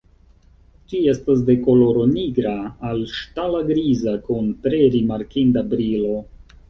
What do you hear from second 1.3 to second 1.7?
de